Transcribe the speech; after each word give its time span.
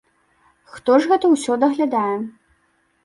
Хто 0.77 0.95
ж 1.03 1.09
гэта 1.13 1.25
ўсё 1.35 1.59
даглядае? 1.65 2.17